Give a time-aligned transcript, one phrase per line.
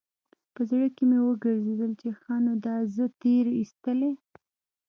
[0.53, 4.11] په زړه کښې مې وګرځېدل چې ښه نو دا زه تېر ايستلى.